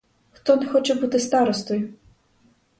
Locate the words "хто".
0.31-0.55